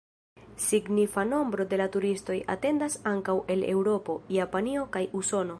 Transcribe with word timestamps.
Signifa 0.61 1.25
nombro 1.33 1.67
de 1.73 1.79
la 1.83 1.87
turistoj 1.97 2.39
atendas 2.55 2.97
ankaŭ 3.15 3.39
el 3.57 3.69
Eŭropo, 3.75 4.21
Japanio 4.41 4.91
kaj 4.97 5.09
Usono. 5.23 5.49